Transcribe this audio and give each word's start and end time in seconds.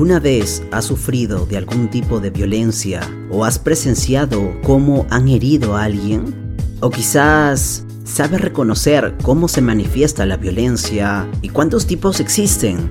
¿Alguna 0.00 0.18
vez 0.18 0.62
has 0.70 0.86
sufrido 0.86 1.44
de 1.44 1.58
algún 1.58 1.90
tipo 1.90 2.20
de 2.20 2.30
violencia 2.30 3.02
o 3.30 3.44
has 3.44 3.58
presenciado 3.58 4.58
cómo 4.62 5.06
han 5.10 5.28
herido 5.28 5.76
a 5.76 5.84
alguien? 5.84 6.56
¿O 6.80 6.88
quizás 6.88 7.84
sabes 8.04 8.40
reconocer 8.40 9.14
cómo 9.22 9.46
se 9.46 9.60
manifiesta 9.60 10.24
la 10.24 10.38
violencia 10.38 11.28
y 11.42 11.50
cuántos 11.50 11.86
tipos 11.86 12.18
existen? 12.18 12.90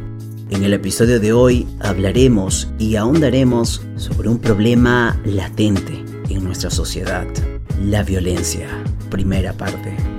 En 0.51 0.63
el 0.63 0.71
episodio 0.71 1.19
de 1.19 1.33
hoy 1.33 1.65
hablaremos 1.79 2.67
y 2.77 2.95
ahondaremos 2.95 3.81
sobre 3.95 4.29
un 4.29 4.37
problema 4.37 5.19
latente 5.25 6.05
en 6.29 6.43
nuestra 6.43 6.69
sociedad, 6.69 7.25
la 7.83 8.03
violencia. 8.03 8.67
Primera 9.09 9.53
parte. 9.53 10.18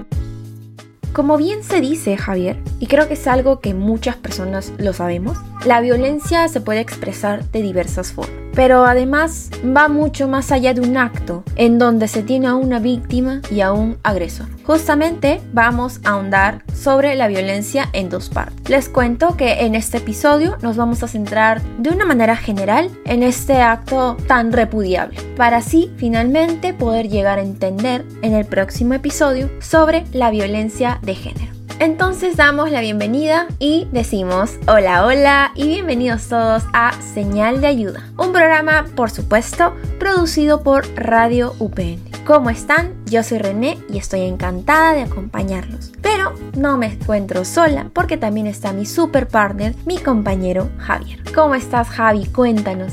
Como 1.12 1.36
bien 1.36 1.64
se 1.64 1.80
dice, 1.80 2.16
Javier, 2.16 2.56
y 2.78 2.86
creo 2.86 3.08
que 3.08 3.14
es 3.14 3.26
algo 3.26 3.58
que 3.58 3.74
muchas 3.74 4.14
personas 4.14 4.72
lo 4.78 4.92
sabemos, 4.92 5.36
la 5.66 5.80
violencia 5.80 6.46
se 6.46 6.60
puede 6.60 6.78
expresar 6.78 7.44
de 7.50 7.62
diversas 7.62 8.12
formas. 8.12 8.39
Pero 8.54 8.84
además 8.84 9.50
va 9.64 9.88
mucho 9.88 10.28
más 10.28 10.52
allá 10.52 10.74
de 10.74 10.80
un 10.80 10.96
acto 10.96 11.44
en 11.56 11.78
donde 11.78 12.08
se 12.08 12.22
tiene 12.22 12.48
a 12.48 12.54
una 12.54 12.78
víctima 12.78 13.40
y 13.50 13.60
a 13.60 13.72
un 13.72 13.98
agresor. 14.02 14.46
Justamente 14.64 15.40
vamos 15.52 16.00
a 16.04 16.10
ahondar 16.10 16.64
sobre 16.74 17.14
la 17.14 17.28
violencia 17.28 17.88
en 17.92 18.08
dos 18.08 18.28
partes. 18.28 18.68
Les 18.68 18.88
cuento 18.88 19.36
que 19.36 19.64
en 19.64 19.74
este 19.74 19.98
episodio 19.98 20.56
nos 20.62 20.76
vamos 20.76 21.02
a 21.02 21.08
centrar 21.08 21.60
de 21.78 21.90
una 21.90 22.04
manera 22.04 22.36
general 22.36 22.90
en 23.04 23.22
este 23.22 23.60
acto 23.60 24.16
tan 24.26 24.52
repudiable, 24.52 25.20
para 25.36 25.58
así 25.58 25.90
finalmente 25.96 26.72
poder 26.72 27.08
llegar 27.08 27.38
a 27.38 27.42
entender 27.42 28.04
en 28.22 28.34
el 28.34 28.44
próximo 28.46 28.94
episodio 28.94 29.50
sobre 29.60 30.04
la 30.12 30.30
violencia 30.30 30.98
de 31.02 31.14
género. 31.14 31.49
Entonces 31.80 32.36
damos 32.36 32.70
la 32.70 32.82
bienvenida 32.82 33.48
y 33.58 33.88
decimos 33.90 34.58
hola 34.68 35.06
hola 35.06 35.50
y 35.54 35.66
bienvenidos 35.68 36.28
todos 36.28 36.62
a 36.74 36.92
Señal 37.00 37.62
de 37.62 37.68
Ayuda, 37.68 38.04
un 38.18 38.32
programa 38.32 38.84
por 38.94 39.10
supuesto 39.10 39.74
producido 39.98 40.62
por 40.62 40.86
Radio 40.94 41.54
UPN. 41.58 42.02
¿Cómo 42.26 42.50
están? 42.50 42.92
Yo 43.06 43.22
soy 43.22 43.38
René 43.38 43.78
y 43.88 43.96
estoy 43.96 44.20
encantada 44.20 44.92
de 44.92 45.04
acompañarlos. 45.04 45.90
Pero 46.02 46.34
no 46.54 46.76
me 46.76 46.92
encuentro 46.92 47.46
sola 47.46 47.86
porque 47.94 48.18
también 48.18 48.46
está 48.46 48.74
mi 48.74 48.84
super 48.84 49.26
partner, 49.26 49.74
mi 49.86 49.96
compañero 49.96 50.68
Javier. 50.76 51.20
¿Cómo 51.34 51.54
estás 51.54 51.88
Javi? 51.88 52.26
Cuéntanos. 52.26 52.92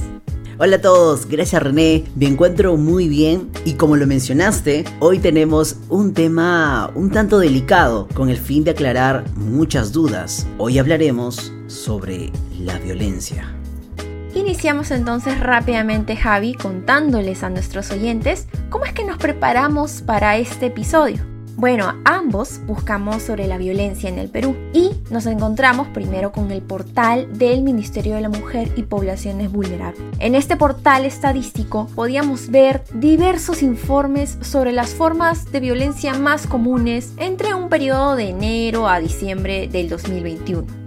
Hola 0.59 0.77
a 0.77 0.81
todos, 0.81 1.27
gracias 1.27 1.61
René, 1.61 2.05
me 2.16 2.25
encuentro 2.25 2.77
muy 2.77 3.08
bien 3.08 3.52
y 3.63 3.73
como 3.73 3.95
lo 3.95 4.08
mencionaste, 4.08 4.86
hoy 4.99 5.19
tenemos 5.19 5.75
un 5.88 6.16
tema 6.16 6.89
un 6.95 7.11
tanto 7.11 7.38
delicado 7.38 8.08
con 8.16 8.31
el 8.31 8.38
fin 8.38 8.64
de 8.64 8.72
aclarar 8.72 9.23
muchas 9.36 9.91
dudas. 9.91 10.47
Hoy 10.58 10.80
hablaremos 10.80 11.53
sobre 11.67 12.31
la 12.59 12.80
violencia. 12.80 13.53
Iniciamos 14.33 14.89
entonces 14.89 15.39
rápidamente 15.39 16.15
Javi 16.15 16.55
contándoles 16.55 17.43
a 17.43 17.52
nuestros 17.52 17.92
oyentes 17.92 18.48
cómo 18.71 18.86
es 18.86 18.93
que 18.93 19.05
nos 19.05 19.17
preparamos 19.17 20.02
para 20.02 20.37
este 20.37 20.65
episodio. 20.65 21.36
Bueno, 21.57 21.95
ambos 22.05 22.61
buscamos 22.67 23.23
sobre 23.23 23.47
la 23.47 23.57
violencia 23.57 24.09
en 24.09 24.19
el 24.19 24.29
Perú 24.29 24.55
y 24.73 24.91
nos 25.09 25.25
encontramos 25.25 25.87
primero 25.87 26.31
con 26.31 26.51
el 26.51 26.61
portal 26.61 27.35
del 27.35 27.63
Ministerio 27.63 28.13
de 28.13 28.21
la 28.21 28.29
Mujer 28.29 28.71
y 28.75 28.83
Poblaciones 28.83 29.51
Vulnerables. 29.51 29.99
En 30.19 30.35
este 30.35 30.55
portal 30.55 31.03
estadístico 31.03 31.87
podíamos 31.95 32.51
ver 32.51 32.83
diversos 32.93 33.63
informes 33.63 34.37
sobre 34.41 34.71
las 34.71 34.91
formas 34.91 35.51
de 35.51 35.59
violencia 35.59 36.13
más 36.13 36.45
comunes 36.45 37.13
entre 37.17 37.55
un 37.55 37.69
periodo 37.69 38.15
de 38.15 38.29
enero 38.29 38.87
a 38.87 38.99
diciembre 38.99 39.67
del 39.67 39.89
2021. 39.89 40.86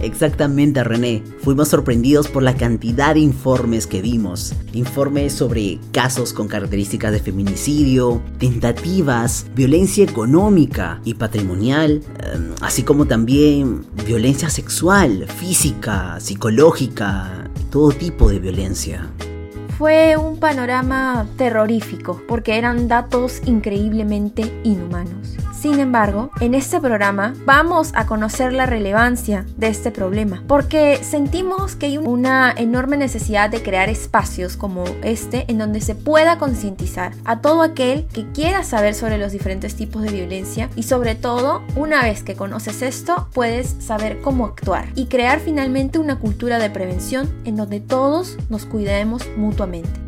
Exactamente, 0.00 0.84
René. 0.84 1.22
Fuimos 1.42 1.68
sorprendidos 1.68 2.28
por 2.28 2.42
la 2.42 2.54
cantidad 2.54 3.14
de 3.14 3.20
informes 3.20 3.86
que 3.86 4.02
vimos. 4.02 4.54
Informes 4.72 5.32
sobre 5.32 5.78
casos 5.92 6.32
con 6.32 6.48
características 6.48 7.12
de 7.12 7.20
feminicidio, 7.20 8.20
tentativas, 8.38 9.46
violencia 9.54 10.04
económica 10.04 11.00
y 11.04 11.14
patrimonial, 11.14 12.02
em, 12.32 12.52
así 12.60 12.82
como 12.82 13.06
también 13.06 13.84
violencia 14.06 14.50
sexual, 14.50 15.26
física, 15.28 16.18
psicológica, 16.20 17.50
todo 17.70 17.90
tipo 17.90 18.28
de 18.28 18.38
violencia. 18.38 19.10
Fue 19.78 20.16
un 20.16 20.38
panorama 20.38 21.26
terrorífico 21.36 22.22
porque 22.26 22.56
eran 22.56 22.88
datos 22.88 23.42
increíblemente 23.44 24.50
inhumanos. 24.64 25.36
Sin 25.58 25.80
embargo, 25.80 26.30
en 26.40 26.54
este 26.54 26.80
programa 26.80 27.34
vamos 27.46 27.92
a 27.94 28.06
conocer 28.06 28.52
la 28.52 28.66
relevancia 28.66 29.46
de 29.56 29.68
este 29.68 29.90
problema, 29.90 30.44
porque 30.46 31.00
sentimos 31.02 31.76
que 31.76 31.86
hay 31.86 31.98
una 31.98 32.52
enorme 32.54 32.98
necesidad 32.98 33.48
de 33.48 33.62
crear 33.62 33.88
espacios 33.88 34.56
como 34.58 34.84
este 35.02 35.46
en 35.48 35.56
donde 35.56 35.80
se 35.80 35.94
pueda 35.94 36.36
concientizar 36.36 37.14
a 37.24 37.40
todo 37.40 37.62
aquel 37.62 38.06
que 38.12 38.30
quiera 38.32 38.64
saber 38.64 38.94
sobre 38.94 39.16
los 39.16 39.32
diferentes 39.32 39.74
tipos 39.76 40.02
de 40.02 40.10
violencia 40.10 40.68
y 40.76 40.82
sobre 40.82 41.14
todo, 41.14 41.62
una 41.74 42.02
vez 42.02 42.22
que 42.22 42.36
conoces 42.36 42.82
esto, 42.82 43.28
puedes 43.32 43.76
saber 43.80 44.20
cómo 44.20 44.44
actuar 44.44 44.90
y 44.94 45.06
crear 45.06 45.40
finalmente 45.40 45.98
una 45.98 46.18
cultura 46.18 46.58
de 46.58 46.68
prevención 46.68 47.30
en 47.44 47.56
donde 47.56 47.80
todos 47.80 48.36
nos 48.50 48.66
cuidemos 48.66 49.22
mutuamente. 49.38 50.06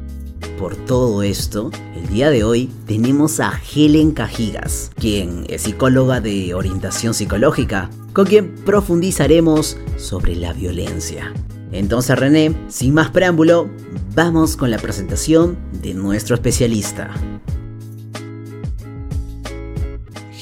Por 0.59 0.77
todo 0.77 1.23
esto, 1.23 1.71
el 1.99 2.09
día 2.09 2.31
de 2.31 2.45
hoy 2.45 2.71
tenemos 2.87 3.41
a 3.41 3.61
Helen 3.75 4.13
Cajigas, 4.13 4.93
quien 4.95 5.45
es 5.49 5.63
psicóloga 5.63 6.21
de 6.21 6.55
orientación 6.55 7.13
psicológica, 7.13 7.91
con 8.13 8.27
quien 8.27 8.55
profundizaremos 8.55 9.77
sobre 9.97 10.37
la 10.37 10.53
violencia. 10.53 11.33
Entonces 11.73 12.17
René, 12.17 12.55
sin 12.69 12.95
más 12.95 13.11
preámbulo, 13.11 13.69
vamos 14.15 14.57
con 14.57 14.71
la 14.71 14.79
presentación 14.79 15.59
de 15.73 15.95
nuestro 15.95 16.37
especialista. 16.37 17.13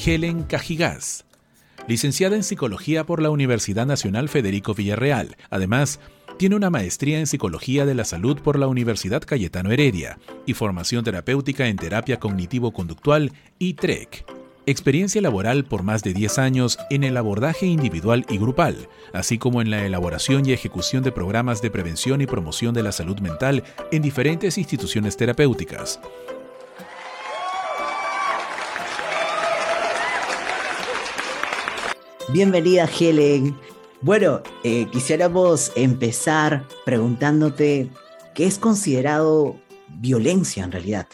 Helen 0.05 0.43
Cajigas, 0.43 1.25
licenciada 1.87 2.35
en 2.35 2.43
psicología 2.43 3.03
por 3.03 3.21
la 3.21 3.31
Universidad 3.31 3.87
Nacional 3.87 4.29
Federico 4.29 4.75
Villarreal. 4.75 5.35
Además, 5.49 5.99
tiene 6.37 6.55
una 6.55 6.69
maestría 6.69 7.19
en 7.19 7.25
Psicología 7.25 7.85
de 7.85 7.95
la 7.95 8.05
Salud 8.05 8.39
por 8.39 8.59
la 8.59 8.67
Universidad 8.67 9.23
Cayetano 9.23 9.71
Heredia 9.71 10.19
y 10.45 10.53
formación 10.53 11.03
terapéutica 11.03 11.67
en 11.67 11.77
terapia 11.77 12.19
cognitivo-conductual 12.19 13.31
y 13.57 13.73
TREC. 13.73 14.23
Experiencia 14.67 15.21
laboral 15.21 15.65
por 15.65 15.81
más 15.81 16.03
de 16.03 16.13
10 16.13 16.37
años 16.37 16.77
en 16.91 17.03
el 17.03 17.17
abordaje 17.17 17.65
individual 17.65 18.25
y 18.29 18.37
grupal, 18.37 18.87
así 19.13 19.39
como 19.39 19.61
en 19.61 19.71
la 19.71 19.85
elaboración 19.85 20.47
y 20.47 20.51
ejecución 20.51 21.03
de 21.03 21.11
programas 21.11 21.61
de 21.61 21.71
prevención 21.71 22.21
y 22.21 22.27
promoción 22.27 22.73
de 22.75 22.83
la 22.83 22.91
salud 22.91 23.19
mental 23.19 23.63
en 23.91 24.01
diferentes 24.03 24.57
instituciones 24.59 25.17
terapéuticas. 25.17 25.99
Bienvenida 32.29 32.87
Helen. 32.99 33.55
Bueno, 34.01 34.43
eh, 34.63 34.87
quisiéramos 34.91 35.71
empezar 35.75 36.67
preguntándote 36.85 37.89
qué 38.35 38.45
es 38.45 38.59
considerado 38.59 39.59
violencia 39.87 40.63
en 40.63 40.71
realidad. 40.71 41.07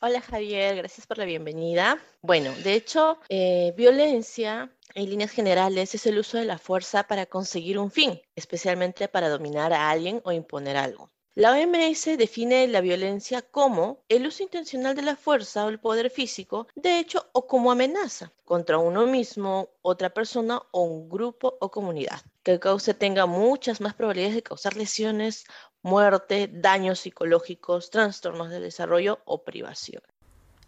Hola 0.00 0.22
Javier, 0.22 0.76
gracias 0.76 1.06
por 1.06 1.18
la 1.18 1.26
bienvenida. 1.26 1.98
Bueno, 2.22 2.52
de 2.64 2.72
hecho, 2.72 3.18
eh, 3.28 3.74
violencia 3.76 4.72
en 4.94 5.10
líneas 5.10 5.30
generales 5.30 5.94
es 5.94 6.06
el 6.06 6.18
uso 6.18 6.38
de 6.38 6.46
la 6.46 6.56
fuerza 6.56 7.02
para 7.02 7.26
conseguir 7.26 7.78
un 7.78 7.90
fin, 7.90 8.18
especialmente 8.34 9.06
para 9.08 9.28
dominar 9.28 9.74
a 9.74 9.90
alguien 9.90 10.22
o 10.24 10.32
imponer 10.32 10.78
algo. 10.78 11.10
La 11.40 11.52
OMS 11.52 12.18
define 12.18 12.68
la 12.68 12.82
violencia 12.82 13.40
como 13.40 14.00
el 14.10 14.26
uso 14.26 14.42
intencional 14.42 14.94
de 14.94 15.00
la 15.00 15.16
fuerza 15.16 15.64
o 15.64 15.70
el 15.70 15.80
poder 15.80 16.10
físico, 16.10 16.66
de 16.74 16.98
hecho, 16.98 17.30
o 17.32 17.46
como 17.46 17.72
amenaza 17.72 18.30
contra 18.44 18.76
uno 18.76 19.06
mismo, 19.06 19.70
otra 19.80 20.10
persona 20.10 20.60
o 20.70 20.82
un 20.82 21.08
grupo 21.08 21.56
o 21.58 21.70
comunidad, 21.70 22.20
que 22.42 22.52
el 22.52 22.60
causa 22.60 22.92
tenga 22.92 23.24
muchas 23.24 23.80
más 23.80 23.94
probabilidades 23.94 24.34
de 24.34 24.42
causar 24.42 24.76
lesiones, 24.76 25.46
muerte, 25.80 26.50
daños 26.52 27.00
psicológicos, 27.00 27.88
trastornos 27.88 28.50
de 28.50 28.60
desarrollo 28.60 29.20
o 29.24 29.42
privación. 29.42 30.02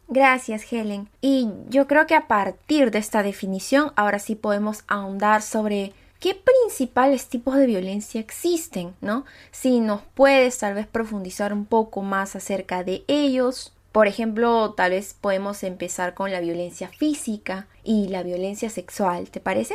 Gracias, 0.09 0.73
Helen. 0.73 1.11
Y 1.21 1.51
yo 1.69 1.87
creo 1.87 2.07
que 2.07 2.15
a 2.15 2.29
partir 2.29 2.91
de 2.91 2.99
esta 2.99 3.23
definición, 3.23 3.93
ahora 3.95 4.19
sí 4.19 4.37
podemos 4.37 4.85
ahondar 4.89 5.43
sobre 5.43 5.93
qué 6.23 6.37
principales 6.37 7.27
tipos 7.27 7.57
de 7.57 7.67
violencia 7.67 8.21
existen, 8.21 8.95
¿no? 9.01 9.25
Si 9.51 9.81
nos 9.81 10.03
puedes 10.15 10.57
tal 10.57 10.75
vez 10.75 10.87
profundizar 10.87 11.53
un 11.53 11.67
poco 11.67 12.01
más 12.01 12.37
acerca 12.37 12.85
de 12.85 13.05
ellos. 13.09 13.73
Por 13.91 14.07
ejemplo, 14.07 14.73
tal 14.75 14.93
vez 14.93 15.15
podemos 15.21 15.65
empezar 15.65 16.15
con 16.15 16.31
la 16.31 16.39
violencia 16.39 16.89
física 16.89 17.69
y 17.83 18.07
la 18.07 18.23
violencia 18.23 18.71
sexual, 18.71 19.31
¿te 19.31 19.41
parece? 19.41 19.75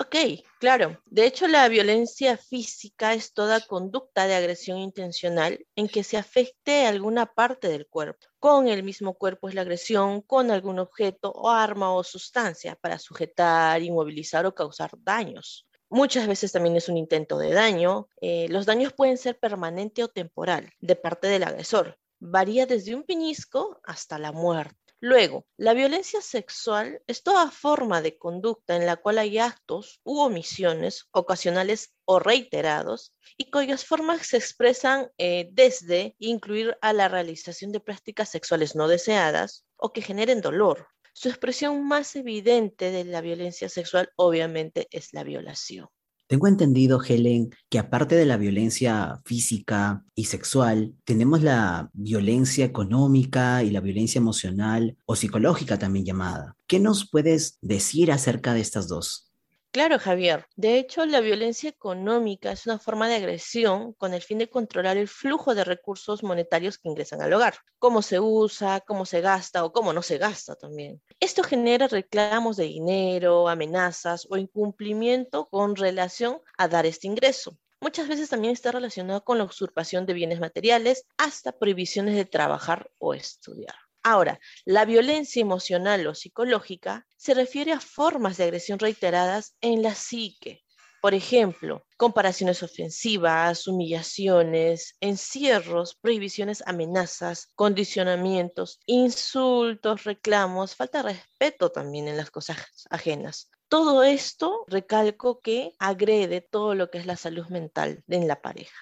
Ok, 0.00 0.16
claro. 0.58 1.00
De 1.06 1.26
hecho, 1.26 1.46
la 1.46 1.68
violencia 1.68 2.36
física 2.36 3.14
es 3.14 3.32
toda 3.32 3.60
conducta 3.60 4.26
de 4.26 4.34
agresión 4.34 4.78
intencional 4.78 5.64
en 5.76 5.88
que 5.88 6.02
se 6.02 6.16
afecte 6.16 6.86
alguna 6.86 7.26
parte 7.26 7.68
del 7.68 7.86
cuerpo. 7.86 8.26
Con 8.40 8.66
el 8.66 8.82
mismo 8.82 9.14
cuerpo 9.14 9.48
es 9.48 9.54
la 9.54 9.60
agresión 9.60 10.22
con 10.22 10.50
algún 10.50 10.80
objeto 10.80 11.30
o 11.30 11.50
arma 11.50 11.92
o 11.94 12.02
sustancia 12.02 12.74
para 12.74 12.98
sujetar, 12.98 13.80
inmovilizar 13.80 14.44
o 14.44 14.54
causar 14.54 14.90
daños. 14.98 15.67
Muchas 15.90 16.26
veces 16.26 16.52
también 16.52 16.76
es 16.76 16.88
un 16.88 16.96
intento 16.96 17.38
de 17.38 17.52
daño. 17.52 18.08
Eh, 18.20 18.46
los 18.50 18.66
daños 18.66 18.92
pueden 18.92 19.16
ser 19.16 19.38
permanente 19.38 20.04
o 20.04 20.08
temporal 20.08 20.70
de 20.80 20.96
parte 20.96 21.28
del 21.28 21.44
agresor. 21.44 21.98
Varía 22.20 22.66
desde 22.66 22.94
un 22.94 23.04
piñisco 23.04 23.80
hasta 23.84 24.18
la 24.18 24.32
muerte. 24.32 24.76
Luego, 25.00 25.46
la 25.56 25.74
violencia 25.74 26.20
sexual 26.20 27.00
es 27.06 27.22
toda 27.22 27.52
forma 27.52 28.02
de 28.02 28.18
conducta 28.18 28.74
en 28.74 28.84
la 28.84 28.96
cual 28.96 29.18
hay 29.18 29.38
actos 29.38 30.00
u 30.02 30.18
omisiones 30.18 31.06
ocasionales 31.12 31.94
o 32.04 32.18
reiterados 32.18 33.14
y 33.36 33.48
cuyas 33.50 33.84
formas 33.84 34.26
se 34.26 34.38
expresan 34.38 35.12
eh, 35.16 35.50
desde 35.52 36.16
incluir 36.18 36.76
a 36.80 36.92
la 36.92 37.06
realización 37.06 37.70
de 37.70 37.78
prácticas 37.78 38.28
sexuales 38.28 38.74
no 38.74 38.88
deseadas 38.88 39.64
o 39.76 39.92
que 39.92 40.02
generen 40.02 40.40
dolor. 40.40 40.88
Su 41.20 41.28
expresión 41.28 41.84
más 41.84 42.14
evidente 42.14 42.92
de 42.92 43.04
la 43.04 43.20
violencia 43.20 43.68
sexual 43.68 44.08
obviamente 44.14 44.86
es 44.92 45.12
la 45.12 45.24
violación. 45.24 45.88
Tengo 46.28 46.46
entendido, 46.46 47.02
Helen, 47.02 47.50
que 47.68 47.80
aparte 47.80 48.14
de 48.14 48.24
la 48.24 48.36
violencia 48.36 49.20
física 49.24 50.04
y 50.14 50.26
sexual, 50.26 50.94
tenemos 51.04 51.42
la 51.42 51.90
violencia 51.92 52.64
económica 52.64 53.64
y 53.64 53.70
la 53.70 53.80
violencia 53.80 54.20
emocional 54.20 54.96
o 55.06 55.16
psicológica 55.16 55.76
también 55.76 56.04
llamada. 56.04 56.54
¿Qué 56.68 56.78
nos 56.78 57.10
puedes 57.10 57.58
decir 57.62 58.12
acerca 58.12 58.54
de 58.54 58.60
estas 58.60 58.86
dos? 58.86 59.27
Claro, 59.70 59.98
Javier. 59.98 60.46
De 60.56 60.78
hecho, 60.78 61.04
la 61.04 61.20
violencia 61.20 61.68
económica 61.68 62.50
es 62.50 62.66
una 62.66 62.78
forma 62.78 63.06
de 63.06 63.16
agresión 63.16 63.92
con 63.92 64.14
el 64.14 64.22
fin 64.22 64.38
de 64.38 64.48
controlar 64.48 64.96
el 64.96 65.08
flujo 65.08 65.54
de 65.54 65.62
recursos 65.62 66.22
monetarios 66.22 66.78
que 66.78 66.88
ingresan 66.88 67.20
al 67.20 67.32
hogar, 67.34 67.54
cómo 67.78 68.00
se 68.00 68.18
usa, 68.18 68.80
cómo 68.80 69.04
se 69.04 69.20
gasta 69.20 69.64
o 69.64 69.72
cómo 69.72 69.92
no 69.92 70.00
se 70.02 70.16
gasta 70.16 70.56
también. 70.56 71.02
Esto 71.20 71.42
genera 71.42 71.86
reclamos 71.86 72.56
de 72.56 72.64
dinero, 72.64 73.48
amenazas 73.48 74.26
o 74.30 74.38
incumplimiento 74.38 75.48
con 75.50 75.76
relación 75.76 76.40
a 76.56 76.66
dar 76.68 76.86
este 76.86 77.06
ingreso. 77.06 77.58
Muchas 77.80 78.08
veces 78.08 78.30
también 78.30 78.54
está 78.54 78.72
relacionado 78.72 79.22
con 79.22 79.38
la 79.38 79.44
usurpación 79.44 80.06
de 80.06 80.14
bienes 80.14 80.40
materiales 80.40 81.06
hasta 81.18 81.52
prohibiciones 81.52 82.16
de 82.16 82.24
trabajar 82.24 82.90
o 82.98 83.12
estudiar. 83.12 83.87
Ahora, 84.10 84.40
la 84.64 84.86
violencia 84.86 85.42
emocional 85.42 86.06
o 86.06 86.14
psicológica 86.14 87.06
se 87.18 87.34
refiere 87.34 87.72
a 87.72 87.80
formas 87.80 88.38
de 88.38 88.44
agresión 88.44 88.78
reiteradas 88.78 89.54
en 89.60 89.82
la 89.82 89.94
psique. 89.94 90.64
Por 91.02 91.12
ejemplo, 91.12 91.84
comparaciones 91.98 92.62
ofensivas, 92.62 93.66
humillaciones, 93.66 94.96
encierros, 95.02 95.94
prohibiciones, 96.00 96.62
amenazas, 96.64 97.52
condicionamientos, 97.54 98.80
insultos, 98.86 100.04
reclamos, 100.04 100.74
falta 100.74 101.02
de 101.02 101.12
respeto 101.12 101.70
también 101.70 102.08
en 102.08 102.16
las 102.16 102.30
cosas 102.30 102.56
ajenas. 102.88 103.50
Todo 103.68 104.02
esto, 104.04 104.64
recalco 104.68 105.40
que 105.40 105.74
agrede 105.78 106.40
todo 106.40 106.74
lo 106.74 106.90
que 106.90 106.96
es 106.96 107.04
la 107.04 107.16
salud 107.16 107.46
mental 107.48 108.02
en 108.08 108.26
la 108.26 108.40
pareja. 108.40 108.78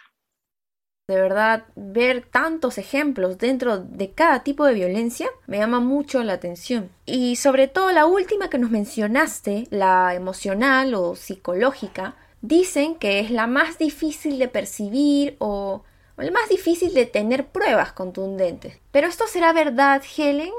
De 1.09 1.15
verdad, 1.15 1.67
ver 1.77 2.27
tantos 2.29 2.79
ejemplos 2.79 3.39
dentro 3.39 3.79
de 3.79 4.11
cada 4.11 4.43
tipo 4.43 4.65
de 4.65 4.75
violencia 4.75 5.29
me 5.47 5.59
llama 5.59 5.79
mucho 5.79 6.25
la 6.25 6.33
atención. 6.33 6.91
Y 7.05 7.37
sobre 7.37 7.69
todo 7.69 7.93
la 7.93 8.07
última 8.07 8.51
que 8.51 8.59
nos 8.59 8.73
mencionaste, 8.73 9.69
la 9.71 10.17
emocional 10.17 10.95
o 10.95 11.15
psicológica, 11.15 12.17
dicen 12.41 12.97
que 12.97 13.21
es 13.21 13.31
la 13.31 13.47
más 13.47 13.79
difícil 13.79 14.41
de 14.41 14.49
percibir 14.49 15.37
o, 15.39 15.85
la 16.17 16.33
más 16.33 16.49
difícil 16.49 16.93
de 16.93 17.07
tener 17.07 17.47
pruebas 17.51 17.93
contundentes. 17.93 18.81
¿Pero 18.91 19.07
esto 19.07 19.29
será 19.29 19.53
verdad, 19.53 20.03
Helen? 20.17 20.53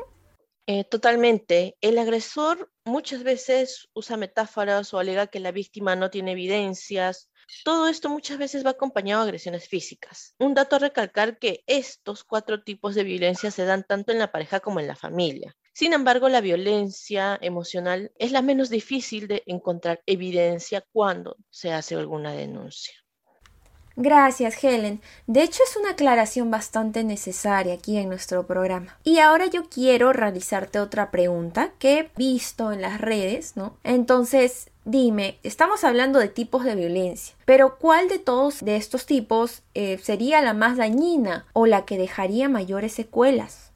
Eh, 0.65 0.85
totalmente. 0.85 1.75
El 1.81 1.97
agresor 1.97 2.71
muchas 2.85 3.23
veces 3.23 3.89
usa 3.93 4.15
metáforas 4.15 4.93
o 4.93 4.99
alega 4.99 5.27
que 5.27 5.41
la 5.41 5.51
víctima 5.51 5.97
no 5.97 6.09
tiene 6.09 6.31
evidencias 6.31 7.29
todo 7.63 7.87
esto 7.87 8.09
muchas 8.09 8.37
veces 8.37 8.65
va 8.65 8.71
acompañado 8.71 9.23
de 9.23 9.29
agresiones 9.29 9.67
físicas. 9.67 10.35
Un 10.39 10.53
dato 10.53 10.75
a 10.75 10.79
recalcar 10.79 11.39
que 11.39 11.63
estos 11.67 12.23
cuatro 12.23 12.63
tipos 12.63 12.95
de 12.95 13.03
violencia 13.03 13.51
se 13.51 13.65
dan 13.65 13.83
tanto 13.83 14.11
en 14.11 14.19
la 14.19 14.31
pareja 14.31 14.59
como 14.59 14.79
en 14.79 14.87
la 14.87 14.95
familia. 14.95 15.55
Sin 15.73 15.93
embargo, 15.93 16.29
la 16.29 16.41
violencia 16.41 17.37
emocional 17.41 18.11
es 18.17 18.31
la 18.31 18.41
menos 18.41 18.69
difícil 18.69 19.27
de 19.27 19.43
encontrar 19.45 20.01
evidencia 20.05 20.83
cuando 20.91 21.37
se 21.49 21.71
hace 21.71 21.95
alguna 21.95 22.33
denuncia. 22.33 22.93
Gracias, 23.99 24.63
Helen. 24.63 25.01
De 25.25 25.41
hecho, 25.41 25.63
es 25.67 25.75
una 25.75 25.89
aclaración 25.89 26.51
bastante 26.51 27.03
necesaria 27.03 27.73
aquí 27.73 27.97
en 27.97 28.09
nuestro 28.09 28.45
programa. 28.45 28.95
Y 29.03 29.17
ahora 29.17 29.47
yo 29.47 29.69
quiero 29.69 30.13
realizarte 30.13 30.79
otra 30.79 31.09
pregunta 31.09 31.73
que 31.79 31.97
he 31.97 32.11
visto 32.15 32.71
en 32.71 32.83
las 32.83 33.01
redes, 33.01 33.57
¿no? 33.57 33.75
Entonces, 33.83 34.69
dime, 34.85 35.39
estamos 35.41 35.83
hablando 35.83 36.19
de 36.19 36.27
tipos 36.27 36.63
de 36.63 36.75
violencia, 36.75 37.35
pero 37.45 37.79
¿cuál 37.79 38.07
de 38.07 38.19
todos 38.19 38.63
de 38.63 38.75
estos 38.75 39.07
tipos 39.07 39.63
eh, 39.73 39.97
sería 39.97 40.41
la 40.41 40.53
más 40.53 40.77
dañina 40.77 41.47
o 41.53 41.65
la 41.65 41.85
que 41.85 41.97
dejaría 41.97 42.49
mayores 42.49 42.93
secuelas? 42.93 43.73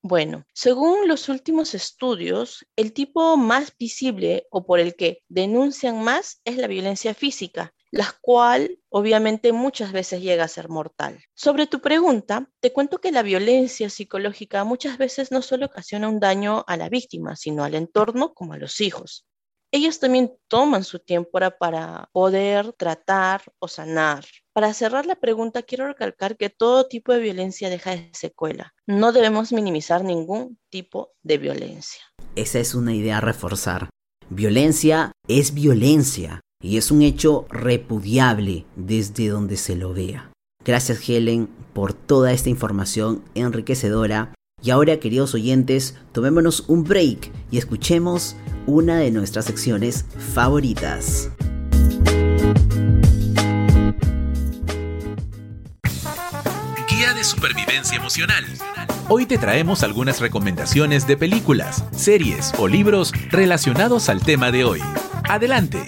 Bueno, 0.00 0.44
según 0.54 1.08
los 1.08 1.28
últimos 1.28 1.74
estudios, 1.74 2.64
el 2.76 2.92
tipo 2.92 3.36
más 3.36 3.76
visible 3.76 4.46
o 4.52 4.64
por 4.64 4.78
el 4.78 4.94
que 4.94 5.18
denuncian 5.28 6.04
más 6.04 6.40
es 6.44 6.56
la 6.56 6.68
violencia 6.68 7.14
física, 7.14 7.74
la 7.90 8.14
cual 8.20 8.78
obviamente 8.90 9.52
muchas 9.52 9.92
veces 9.92 10.20
llega 10.22 10.44
a 10.44 10.48
ser 10.48 10.68
mortal. 10.68 11.22
Sobre 11.34 11.66
tu 11.66 11.80
pregunta, 11.80 12.50
te 12.60 12.72
cuento 12.72 12.98
que 12.98 13.12
la 13.12 13.22
violencia 13.22 13.90
psicológica 13.90 14.64
muchas 14.64 14.98
veces 14.98 15.30
no 15.32 15.42
solo 15.42 15.66
ocasiona 15.66 16.08
un 16.08 16.20
daño 16.20 16.64
a 16.66 16.76
la 16.76 16.88
víctima, 16.88 17.36
sino 17.36 17.64
al 17.64 17.74
entorno 17.74 18.34
como 18.34 18.52
a 18.52 18.58
los 18.58 18.80
hijos. 18.80 19.26
Ellos 19.70 20.00
también 20.00 20.32
toman 20.48 20.82
su 20.82 20.98
tiempo 20.98 21.38
para 21.58 22.08
poder 22.12 22.72
tratar 22.72 23.42
o 23.58 23.68
sanar. 23.68 24.24
Para 24.54 24.72
cerrar 24.72 25.04
la 25.04 25.16
pregunta, 25.16 25.62
quiero 25.62 25.86
recalcar 25.86 26.38
que 26.38 26.48
todo 26.48 26.88
tipo 26.88 27.12
de 27.12 27.20
violencia 27.20 27.68
deja 27.68 27.90
de 27.90 28.10
secuela. 28.14 28.72
No 28.86 29.12
debemos 29.12 29.52
minimizar 29.52 30.04
ningún 30.04 30.58
tipo 30.70 31.12
de 31.22 31.36
violencia. 31.36 32.00
Esa 32.34 32.60
es 32.60 32.74
una 32.74 32.94
idea 32.94 33.18
a 33.18 33.20
reforzar. 33.20 33.90
Violencia 34.30 35.12
es 35.26 35.52
violencia 35.52 36.40
y 36.60 36.76
es 36.76 36.90
un 36.90 37.02
hecho 37.02 37.46
repudiable 37.50 38.66
desde 38.76 39.28
donde 39.28 39.56
se 39.56 39.76
lo 39.76 39.92
vea. 39.92 40.30
Gracias 40.64 41.08
Helen 41.08 41.48
por 41.72 41.92
toda 41.92 42.32
esta 42.32 42.50
información 42.50 43.22
enriquecedora. 43.34 44.34
Y 44.60 44.70
ahora, 44.70 44.98
queridos 44.98 45.34
oyentes, 45.34 45.94
tomémonos 46.12 46.64
un 46.68 46.82
break 46.82 47.30
y 47.52 47.58
escuchemos 47.58 48.34
una 48.66 48.96
de 48.96 49.12
nuestras 49.12 49.44
secciones 49.44 50.04
favoritas. 50.34 51.30
Guía 56.88 57.14
de 57.14 57.22
Supervivencia 57.22 57.96
Emocional. 57.96 58.44
Hoy 59.08 59.26
te 59.26 59.38
traemos 59.38 59.84
algunas 59.84 60.20
recomendaciones 60.20 61.06
de 61.06 61.16
películas, 61.16 61.84
series 61.92 62.52
o 62.58 62.66
libros 62.66 63.12
relacionados 63.30 64.08
al 64.08 64.20
tema 64.20 64.50
de 64.50 64.64
hoy. 64.64 64.80
Adelante. 65.28 65.78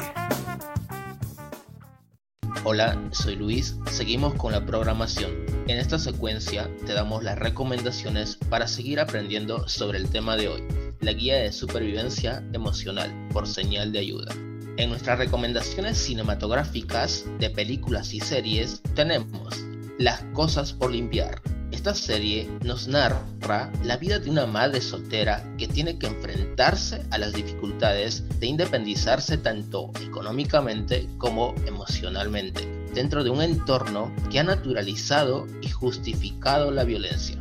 Hola, 2.73 2.97
soy 3.11 3.35
Luis. 3.35 3.75
Seguimos 3.91 4.35
con 4.35 4.53
la 4.53 4.65
programación. 4.65 5.33
En 5.67 5.79
esta 5.79 5.99
secuencia 5.99 6.71
te 6.87 6.93
damos 6.93 7.25
las 7.25 7.37
recomendaciones 7.37 8.37
para 8.49 8.69
seguir 8.69 9.01
aprendiendo 9.01 9.67
sobre 9.67 9.99
el 9.99 10.09
tema 10.09 10.37
de 10.37 10.47
hoy, 10.47 10.63
la 11.01 11.13
guía 11.13 11.39
de 11.39 11.51
supervivencia 11.51 12.45
emocional 12.53 13.13
por 13.33 13.49
señal 13.49 13.91
de 13.91 13.99
ayuda. 13.99 14.33
En 14.77 14.89
nuestras 14.89 15.19
recomendaciones 15.19 15.99
cinematográficas 15.99 17.25
de 17.41 17.51
películas 17.51 18.15
y 18.15 18.21
series 18.21 18.81
tenemos 18.95 19.60
Las 20.01 20.23
cosas 20.33 20.73
por 20.73 20.93
limpiar, 20.93 21.43
esta 21.73 21.95
serie 21.95 22.49
nos 22.65 22.89
narra 22.89 23.71
la 23.85 23.99
vida 23.99 24.19
de 24.19 24.31
una 24.31 24.47
madre 24.47 24.81
soltera 24.81 25.45
que 25.59 25.69
tiene 25.69 25.99
que 25.99 26.07
enfrentarse 26.07 27.03
a 27.11 27.19
las 27.19 27.35
dificultades 27.35 28.25
de 28.41 28.47
independizarse 28.47 29.37
tanto 29.37 29.91
económicamente 30.03 31.07
como 31.19 31.55
emocionalmente, 31.67 32.67
dentro 32.95 33.25
de 33.25 33.29
un 33.29 33.43
entorno 33.43 34.11
que 34.31 34.39
ha 34.39 34.43
naturalizado 34.43 35.47
y 35.61 35.69
justificado 35.69 36.71
la 36.71 36.85
violencia. 36.85 37.37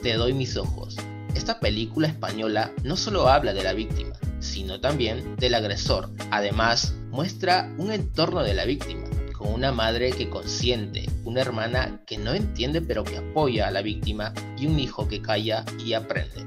Te 0.00 0.14
doy 0.14 0.32
mis 0.32 0.56
ojos. 0.56 0.96
esta 1.34 1.58
película 1.58 2.06
española 2.06 2.70
no 2.84 2.96
solo 2.96 3.28
habla 3.28 3.52
de 3.52 3.64
la 3.64 3.72
víctima, 3.72 4.12
sino 4.38 4.80
también 4.80 5.34
del 5.38 5.56
agresor. 5.56 6.08
Además, 6.30 6.94
muestra 7.10 7.74
un 7.78 7.90
entorno 7.90 8.44
de 8.44 8.54
la 8.54 8.64
víctima, 8.64 9.09
con 9.40 9.54
una 9.54 9.72
madre 9.72 10.10
que 10.10 10.28
consiente, 10.28 11.08
una 11.24 11.40
hermana 11.40 12.02
que 12.06 12.18
no 12.18 12.34
entiende 12.34 12.82
pero 12.82 13.04
que 13.04 13.16
apoya 13.16 13.68
a 13.68 13.70
la 13.70 13.80
víctima 13.80 14.34
y 14.58 14.66
un 14.66 14.78
hijo 14.78 15.08
que 15.08 15.22
calla 15.22 15.64
y 15.82 15.94
aprende. 15.94 16.44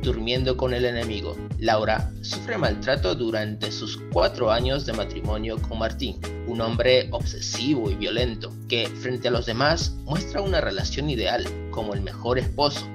Durmiendo 0.00 0.56
con 0.56 0.74
el 0.74 0.84
enemigo, 0.84 1.36
Laura 1.58 2.12
sufre 2.20 2.56
maltrato 2.56 3.16
durante 3.16 3.72
sus 3.72 3.96
cuatro 4.12 4.52
años 4.52 4.86
de 4.86 4.92
matrimonio 4.92 5.60
con 5.60 5.80
Martín, 5.80 6.20
un 6.46 6.60
hombre 6.60 7.08
obsesivo 7.10 7.90
y 7.90 7.96
violento 7.96 8.52
que 8.68 8.86
frente 8.86 9.26
a 9.26 9.32
los 9.32 9.46
demás 9.46 9.96
muestra 10.04 10.40
una 10.40 10.60
relación 10.60 11.10
ideal 11.10 11.44
como 11.72 11.94
el 11.94 12.00
mejor 12.02 12.38
esposo. 12.38 12.86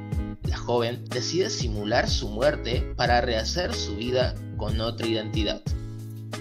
La 0.43 0.55
joven 0.55 1.03
decide 1.09 1.49
simular 1.49 2.09
su 2.09 2.29
muerte 2.29 2.93
para 2.95 3.19
rehacer 3.19 3.73
su 3.73 3.97
vida 3.97 4.33
con 4.55 4.79
otra 4.79 5.07
identidad, 5.07 5.61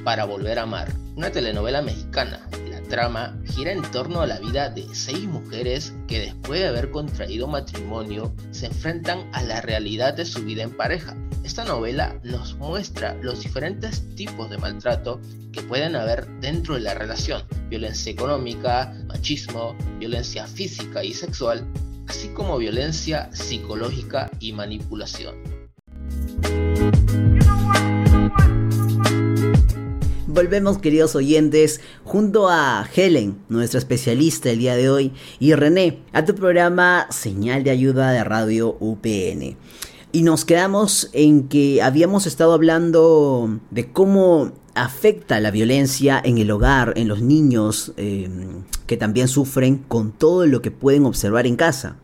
para 0.04 0.26
volver 0.26 0.61
a 0.61 0.62
amar. 0.62 0.94
Una 1.16 1.32
telenovela 1.32 1.82
mexicana 1.82 2.49
trama 2.88 3.38
gira 3.45 3.73
en 3.73 3.83
torno 3.83 4.21
a 4.21 4.26
la 4.26 4.38
vida 4.40 4.71
de 4.71 4.87
seis 4.92 5.25
mujeres 5.25 5.92
que 6.07 6.21
después 6.21 6.61
de 6.61 6.68
haber 6.68 6.90
contraído 6.90 7.47
matrimonio 7.47 8.35
se 8.50 8.66
enfrentan 8.66 9.28
a 9.33 9.42
la 9.42 9.61
realidad 9.61 10.14
de 10.14 10.25
su 10.25 10.42
vida 10.42 10.62
en 10.62 10.76
pareja. 10.76 11.16
Esta 11.45 11.64
novela 11.64 12.18
nos 12.25 12.57
muestra 12.57 13.14
los 13.23 13.42
diferentes 13.42 14.02
tipos 14.16 14.50
de 14.50 14.59
maltrato 14.59 15.21
que 15.52 15.62
pueden 15.62 15.97
haber 15.97 16.26
dentro 16.40 16.75
de 16.75 16.80
la 16.80 16.95
relación. 16.95 17.42
Violencia 17.68 18.12
económica, 18.12 18.95
machismo, 19.07 19.76
violencia 19.99 20.47
física 20.47 21.04
y 21.04 21.12
sexual, 21.12 21.66
así 22.07 22.28
como 22.28 22.59
violencia 22.59 23.30
psicológica 23.33 24.30
y 24.40 24.52
manipulación. 24.52 25.57
Volvemos 30.38 30.78
queridos 30.78 31.16
oyentes 31.16 31.80
junto 32.04 32.49
a 32.49 32.88
Helen, 32.95 33.38
nuestra 33.49 33.78
especialista 33.78 34.49
el 34.49 34.61
día 34.61 34.76
de 34.76 34.88
hoy, 34.88 35.12
y 35.40 35.52
René, 35.54 35.99
a 36.12 36.25
tu 36.25 36.37
programa 36.37 37.09
Señal 37.11 37.64
de 37.64 37.71
Ayuda 37.71 38.12
de 38.12 38.23
Radio 38.23 38.76
UPN. 38.78 39.57
Y 40.12 40.23
nos 40.23 40.45
quedamos 40.45 41.11
en 41.12 41.49
que 41.49 41.83
habíamos 41.83 42.28
estado 42.28 42.52
hablando 42.52 43.59
de 43.73 43.90
cómo 43.90 44.52
afecta 44.76 45.40
la 45.40 45.50
violencia 45.50 46.23
en 46.25 46.38
el 46.38 46.52
hogar, 46.52 46.92
en 46.95 47.09
los 47.09 47.21
niños 47.21 47.92
em, 47.97 48.62
que 48.87 48.97
también 48.97 49.26
sufren 49.26 49.78
con 49.78 50.12
todo 50.12 50.47
lo 50.47 50.62
que 50.62 50.71
pueden 50.71 51.04
observar 51.04 51.49
en 51.49 51.57
casa. 51.57 51.97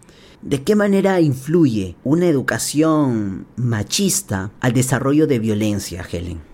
¿De 0.43 0.65
qué 0.65 0.75
manera 0.75 1.21
influye 1.21 1.95
una 2.03 2.27
educación 2.27 3.47
machista 3.55 4.51
al 4.59 4.73
desarrollo 4.73 5.29
de 5.29 5.39
violencia, 5.39 6.05
Helen? 6.11 6.54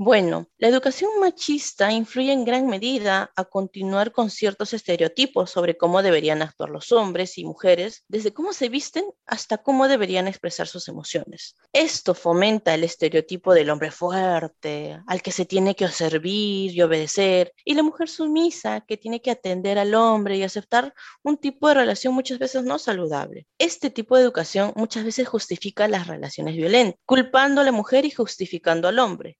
Bueno, 0.00 0.46
la 0.58 0.68
educación 0.68 1.10
machista 1.18 1.90
influye 1.90 2.30
en 2.30 2.44
gran 2.44 2.68
medida 2.68 3.32
a 3.34 3.44
continuar 3.44 4.12
con 4.12 4.30
ciertos 4.30 4.72
estereotipos 4.72 5.50
sobre 5.50 5.76
cómo 5.76 6.04
deberían 6.04 6.40
actuar 6.40 6.70
los 6.70 6.92
hombres 6.92 7.36
y 7.36 7.44
mujeres, 7.44 8.04
desde 8.06 8.32
cómo 8.32 8.52
se 8.52 8.68
visten 8.68 9.06
hasta 9.26 9.58
cómo 9.58 9.88
deberían 9.88 10.28
expresar 10.28 10.68
sus 10.68 10.86
emociones. 10.86 11.56
Esto 11.72 12.14
fomenta 12.14 12.74
el 12.74 12.84
estereotipo 12.84 13.52
del 13.54 13.70
hombre 13.70 13.90
fuerte, 13.90 15.00
al 15.08 15.20
que 15.20 15.32
se 15.32 15.46
tiene 15.46 15.74
que 15.74 15.88
servir 15.88 16.72
y 16.72 16.80
obedecer, 16.80 17.52
y 17.64 17.74
la 17.74 17.82
mujer 17.82 18.08
sumisa, 18.08 18.82
que 18.82 18.98
tiene 18.98 19.20
que 19.20 19.32
atender 19.32 19.80
al 19.80 19.96
hombre 19.96 20.36
y 20.36 20.44
aceptar 20.44 20.94
un 21.24 21.38
tipo 21.38 21.66
de 21.66 21.74
relación 21.74 22.14
muchas 22.14 22.38
veces 22.38 22.62
no 22.62 22.78
saludable. 22.78 23.48
Este 23.58 23.90
tipo 23.90 24.16
de 24.16 24.22
educación 24.22 24.72
muchas 24.76 25.02
veces 25.02 25.26
justifica 25.26 25.88
las 25.88 26.06
relaciones 26.06 26.54
violentas, 26.54 27.00
culpando 27.04 27.62
a 27.62 27.64
la 27.64 27.72
mujer 27.72 28.04
y 28.04 28.12
justificando 28.12 28.86
al 28.86 29.00
hombre. 29.00 29.38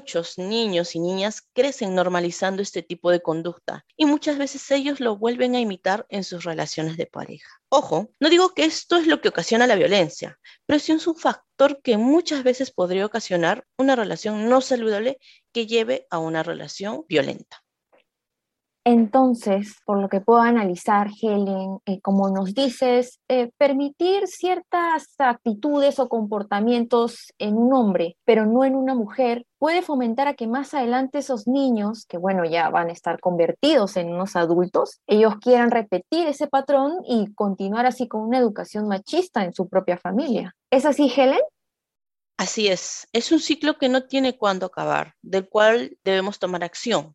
Muchos 0.00 0.38
niños 0.38 0.94
y 0.94 0.98
niñas 0.98 1.42
crecen 1.52 1.94
normalizando 1.94 2.62
este 2.62 2.82
tipo 2.82 3.10
de 3.10 3.20
conducta 3.20 3.84
y 3.98 4.06
muchas 4.06 4.38
veces 4.38 4.70
ellos 4.70 4.98
lo 4.98 5.18
vuelven 5.18 5.54
a 5.54 5.60
imitar 5.60 6.06
en 6.08 6.24
sus 6.24 6.44
relaciones 6.44 6.96
de 6.96 7.04
pareja. 7.04 7.50
Ojo, 7.68 8.10
no 8.18 8.30
digo 8.30 8.54
que 8.54 8.64
esto 8.64 8.96
es 8.96 9.06
lo 9.06 9.20
que 9.20 9.28
ocasiona 9.28 9.66
la 9.66 9.74
violencia, 9.74 10.38
pero 10.64 10.78
sí 10.78 10.92
es 10.92 11.06
un 11.06 11.16
factor 11.16 11.82
que 11.82 11.98
muchas 11.98 12.44
veces 12.44 12.70
podría 12.70 13.04
ocasionar 13.04 13.66
una 13.76 13.94
relación 13.94 14.48
no 14.48 14.62
saludable 14.62 15.18
que 15.52 15.66
lleve 15.66 16.06
a 16.08 16.18
una 16.18 16.42
relación 16.42 17.04
violenta. 17.06 17.62
Entonces, 18.84 19.76
por 19.84 20.00
lo 20.00 20.08
que 20.08 20.22
puedo 20.22 20.40
analizar, 20.40 21.08
Helen, 21.20 21.78
eh, 21.84 22.00
como 22.00 22.30
nos 22.30 22.54
dices, 22.54 23.20
eh, 23.28 23.50
permitir 23.58 24.26
ciertas 24.26 25.14
actitudes 25.18 25.98
o 25.98 26.08
comportamientos 26.08 27.32
en 27.38 27.58
un 27.58 27.74
hombre, 27.74 28.16
pero 28.24 28.46
no 28.46 28.64
en 28.64 28.74
una 28.74 28.94
mujer, 28.94 29.44
puede 29.58 29.82
fomentar 29.82 30.28
a 30.28 30.34
que 30.34 30.46
más 30.46 30.72
adelante 30.72 31.18
esos 31.18 31.46
niños, 31.46 32.06
que 32.06 32.16
bueno, 32.16 32.46
ya 32.46 32.70
van 32.70 32.88
a 32.88 32.92
estar 32.92 33.20
convertidos 33.20 33.98
en 33.98 34.14
unos 34.14 34.34
adultos, 34.34 35.00
ellos 35.06 35.34
quieran 35.42 35.70
repetir 35.70 36.26
ese 36.26 36.46
patrón 36.46 36.94
y 37.06 37.32
continuar 37.34 37.84
así 37.84 38.08
con 38.08 38.22
una 38.22 38.38
educación 38.38 38.88
machista 38.88 39.44
en 39.44 39.52
su 39.52 39.68
propia 39.68 39.98
familia. 39.98 40.56
¿Es 40.70 40.86
así, 40.86 41.12
Helen? 41.14 41.40
Así 42.38 42.68
es, 42.68 43.06
es 43.12 43.32
un 43.32 43.40
ciclo 43.40 43.76
que 43.76 43.90
no 43.90 44.04
tiene 44.04 44.38
cuándo 44.38 44.64
acabar, 44.64 45.14
del 45.20 45.46
cual 45.46 45.98
debemos 46.02 46.38
tomar 46.38 46.64
acción. 46.64 47.14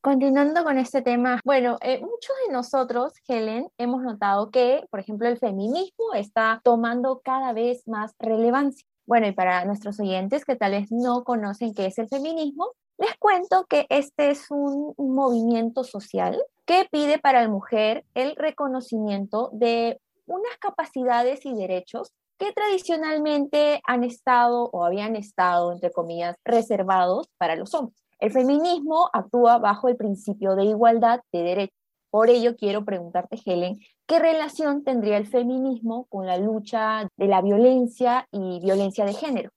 Continuando 0.00 0.62
con 0.62 0.78
este 0.78 1.02
tema, 1.02 1.40
bueno, 1.44 1.76
eh, 1.80 1.98
muchos 2.00 2.34
de 2.46 2.52
nosotros, 2.52 3.12
Helen, 3.26 3.68
hemos 3.78 4.02
notado 4.02 4.48
que, 4.50 4.86
por 4.90 5.00
ejemplo, 5.00 5.26
el 5.26 5.38
feminismo 5.38 6.14
está 6.14 6.60
tomando 6.62 7.20
cada 7.24 7.52
vez 7.52 7.86
más 7.88 8.14
relevancia. 8.20 8.86
Bueno, 9.06 9.26
y 9.26 9.32
para 9.32 9.64
nuestros 9.64 9.98
oyentes 9.98 10.44
que 10.44 10.54
tal 10.54 10.70
vez 10.70 10.92
no 10.92 11.24
conocen 11.24 11.74
qué 11.74 11.86
es 11.86 11.98
el 11.98 12.08
feminismo, 12.08 12.72
les 12.96 13.16
cuento 13.18 13.64
que 13.64 13.86
este 13.88 14.30
es 14.30 14.50
un 14.50 14.94
movimiento 14.98 15.82
social 15.82 16.40
que 16.64 16.86
pide 16.90 17.18
para 17.18 17.42
la 17.42 17.48
mujer 17.48 18.04
el 18.14 18.36
reconocimiento 18.36 19.50
de 19.52 20.00
unas 20.26 20.56
capacidades 20.58 21.44
y 21.44 21.54
derechos 21.54 22.12
que 22.38 22.52
tradicionalmente 22.52 23.80
han 23.84 24.04
estado 24.04 24.70
o 24.72 24.84
habían 24.84 25.16
estado, 25.16 25.72
entre 25.72 25.90
comillas, 25.90 26.36
reservados 26.44 27.28
para 27.36 27.56
los 27.56 27.74
hombres. 27.74 28.07
El 28.18 28.32
feminismo 28.32 29.08
actúa 29.12 29.58
bajo 29.58 29.88
el 29.88 29.96
principio 29.96 30.56
de 30.56 30.64
igualdad 30.64 31.20
de 31.32 31.42
derechos. 31.42 31.76
Por 32.10 32.30
ello 32.30 32.56
quiero 32.56 32.84
preguntarte, 32.84 33.38
Helen, 33.44 33.78
¿qué 34.06 34.18
relación 34.18 34.82
tendría 34.82 35.18
el 35.18 35.26
feminismo 35.26 36.06
con 36.06 36.26
la 36.26 36.36
lucha 36.38 37.08
de 37.16 37.26
la 37.26 37.42
violencia 37.42 38.26
y 38.32 38.60
violencia 38.60 39.04
de 39.04 39.12
género? 39.12 39.50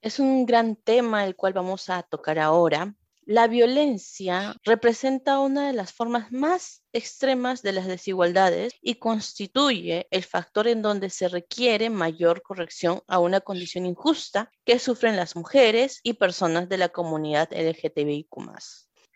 Es 0.00 0.18
un 0.18 0.46
gran 0.46 0.76
tema 0.76 1.24
el 1.24 1.36
cual 1.36 1.52
vamos 1.52 1.88
a 1.90 2.02
tocar 2.02 2.38
ahora, 2.38 2.94
la 3.28 3.48
violencia 3.48 4.54
representa 4.62 5.40
una 5.40 5.66
de 5.66 5.72
las 5.72 5.92
formas 5.92 6.30
más 6.30 6.84
extremas 6.92 7.60
de 7.60 7.72
las 7.72 7.88
desigualdades 7.88 8.72
y 8.80 8.94
constituye 8.94 10.06
el 10.12 10.22
factor 10.22 10.68
en 10.68 10.80
donde 10.80 11.10
se 11.10 11.26
requiere 11.26 11.90
mayor 11.90 12.40
corrección 12.42 13.02
a 13.08 13.18
una 13.18 13.40
condición 13.40 13.84
injusta 13.84 14.52
que 14.64 14.78
sufren 14.78 15.16
las 15.16 15.34
mujeres 15.34 15.98
y 16.04 16.12
personas 16.12 16.68
de 16.68 16.78
la 16.78 16.90
comunidad 16.90 17.50
LGTBIQ. 17.52 18.30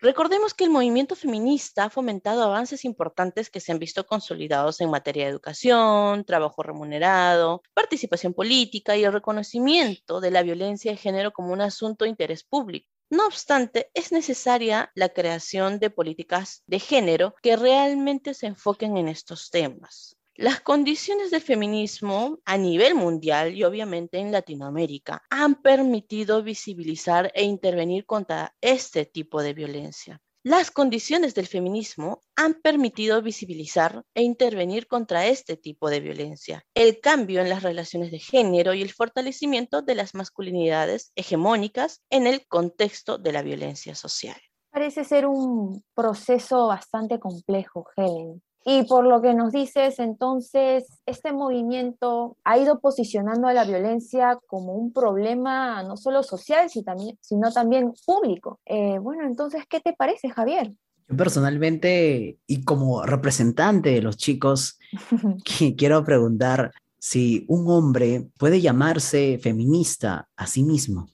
Recordemos 0.02 0.54
que 0.54 0.64
el 0.64 0.70
movimiento 0.70 1.14
feminista 1.14 1.84
ha 1.84 1.90
fomentado 1.90 2.42
avances 2.42 2.84
importantes 2.84 3.48
que 3.48 3.60
se 3.60 3.70
han 3.70 3.78
visto 3.78 4.06
consolidados 4.06 4.80
en 4.80 4.90
materia 4.90 5.26
de 5.26 5.30
educación, 5.30 6.24
trabajo 6.24 6.64
remunerado, 6.64 7.62
participación 7.74 8.34
política 8.34 8.96
y 8.96 9.04
el 9.04 9.12
reconocimiento 9.12 10.20
de 10.20 10.32
la 10.32 10.42
violencia 10.42 10.90
de 10.90 10.96
género 10.96 11.30
como 11.30 11.52
un 11.52 11.60
asunto 11.60 12.04
de 12.04 12.10
interés 12.10 12.42
público. 12.42 12.90
No 13.10 13.26
obstante, 13.26 13.90
es 13.92 14.12
necesaria 14.12 14.92
la 14.94 15.08
creación 15.08 15.80
de 15.80 15.90
políticas 15.90 16.62
de 16.68 16.78
género 16.78 17.34
que 17.42 17.56
realmente 17.56 18.34
se 18.34 18.46
enfoquen 18.46 18.96
en 18.96 19.08
estos 19.08 19.50
temas. 19.50 20.16
Las 20.36 20.60
condiciones 20.60 21.32
del 21.32 21.40
feminismo 21.40 22.38
a 22.44 22.56
nivel 22.56 22.94
mundial 22.94 23.52
y 23.56 23.64
obviamente 23.64 24.18
en 24.18 24.30
Latinoamérica 24.30 25.24
han 25.28 25.60
permitido 25.60 26.44
visibilizar 26.44 27.32
e 27.34 27.42
intervenir 27.42 28.06
contra 28.06 28.54
este 28.60 29.04
tipo 29.06 29.42
de 29.42 29.54
violencia. 29.54 30.22
Las 30.42 30.70
condiciones 30.70 31.34
del 31.34 31.46
feminismo 31.46 32.22
han 32.34 32.54
permitido 32.54 33.20
visibilizar 33.20 34.06
e 34.14 34.22
intervenir 34.22 34.86
contra 34.86 35.26
este 35.26 35.58
tipo 35.58 35.90
de 35.90 36.00
violencia, 36.00 36.64
el 36.72 36.98
cambio 36.98 37.42
en 37.42 37.50
las 37.50 37.62
relaciones 37.62 38.10
de 38.10 38.20
género 38.20 38.72
y 38.72 38.80
el 38.80 38.90
fortalecimiento 38.90 39.82
de 39.82 39.96
las 39.96 40.14
masculinidades 40.14 41.12
hegemónicas 41.14 42.00
en 42.08 42.26
el 42.26 42.46
contexto 42.46 43.18
de 43.18 43.32
la 43.32 43.42
violencia 43.42 43.94
social. 43.94 44.40
Parece 44.70 45.04
ser 45.04 45.26
un 45.26 45.84
proceso 45.94 46.68
bastante 46.68 47.20
complejo, 47.20 47.86
Helen. 47.94 48.42
Y 48.64 48.82
por 48.84 49.06
lo 49.06 49.22
que 49.22 49.32
nos 49.32 49.52
dices, 49.52 49.98
entonces, 49.98 51.00
este 51.06 51.32
movimiento 51.32 52.36
ha 52.44 52.58
ido 52.58 52.80
posicionando 52.80 53.48
a 53.48 53.54
la 53.54 53.64
violencia 53.64 54.38
como 54.46 54.74
un 54.74 54.92
problema 54.92 55.82
no 55.82 55.96
solo 55.96 56.22
social, 56.22 56.68
sino 56.68 57.52
también 57.52 57.92
público. 58.04 58.60
Eh, 58.66 58.98
bueno, 58.98 59.24
entonces, 59.26 59.64
¿qué 59.68 59.80
te 59.80 59.94
parece, 59.94 60.28
Javier? 60.28 60.72
Yo 61.08 61.16
personalmente, 61.16 62.38
y 62.46 62.64
como 62.64 63.02
representante 63.04 63.90
de 63.90 64.02
los 64.02 64.18
chicos, 64.18 64.78
quiero 65.76 66.04
preguntar, 66.04 66.72
si 67.00 67.46
un 67.48 67.68
hombre 67.70 68.28
puede 68.38 68.60
llamarse 68.60 69.38
feminista 69.42 70.28
a 70.36 70.46
sí 70.46 70.62
mismo. 70.62 71.08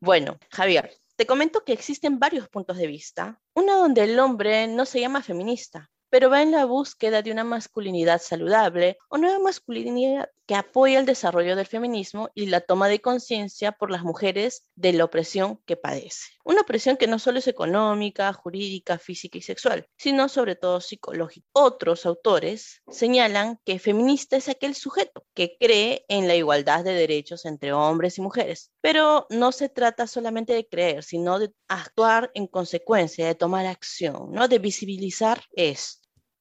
bueno, 0.00 0.36
Javier, 0.50 0.92
te 1.16 1.26
comento 1.26 1.64
que 1.64 1.72
existen 1.72 2.18
varios 2.18 2.48
puntos 2.48 2.76
de 2.76 2.86
vista. 2.86 3.40
Uno 3.54 3.78
donde 3.78 4.04
el 4.04 4.18
hombre 4.20 4.68
no 4.68 4.84
se 4.84 5.00
llama 5.00 5.22
feminista, 5.22 5.90
pero 6.10 6.28
va 6.28 6.42
en 6.42 6.50
la 6.50 6.64
búsqueda 6.64 7.22
de 7.22 7.32
una 7.32 7.44
masculinidad 7.44 8.20
saludable 8.20 8.98
o 9.08 9.18
nueva 9.18 9.38
masculinidad 9.38 10.28
que 10.50 10.56
apoya 10.56 10.98
el 10.98 11.06
desarrollo 11.06 11.54
del 11.54 11.64
feminismo 11.64 12.28
y 12.34 12.46
la 12.46 12.60
toma 12.60 12.88
de 12.88 13.00
conciencia 13.00 13.70
por 13.70 13.88
las 13.88 14.02
mujeres 14.02 14.66
de 14.74 14.92
la 14.92 15.04
opresión 15.04 15.60
que 15.64 15.76
padece. 15.76 16.26
Una 16.42 16.62
opresión 16.62 16.96
que 16.96 17.06
no 17.06 17.20
solo 17.20 17.38
es 17.38 17.46
económica, 17.46 18.32
jurídica, 18.32 18.98
física 18.98 19.38
y 19.38 19.42
sexual, 19.42 19.86
sino 19.96 20.28
sobre 20.28 20.56
todo 20.56 20.80
psicológica. 20.80 21.46
Otros 21.52 22.04
autores 22.04 22.82
señalan 22.88 23.60
que 23.64 23.78
feminista 23.78 24.36
es 24.36 24.48
aquel 24.48 24.74
sujeto 24.74 25.24
que 25.34 25.56
cree 25.60 26.04
en 26.08 26.26
la 26.26 26.34
igualdad 26.34 26.82
de 26.82 26.94
derechos 26.94 27.44
entre 27.44 27.72
hombres 27.72 28.18
y 28.18 28.22
mujeres, 28.22 28.72
pero 28.80 29.28
no 29.30 29.52
se 29.52 29.68
trata 29.68 30.08
solamente 30.08 30.52
de 30.52 30.66
creer, 30.66 31.04
sino 31.04 31.38
de 31.38 31.52
actuar 31.68 32.32
en 32.34 32.48
consecuencia, 32.48 33.24
de 33.24 33.36
tomar 33.36 33.66
acción, 33.66 34.32
¿no? 34.32 34.48
de 34.48 34.58
visibilizar 34.58 35.44
esto. 35.52 35.99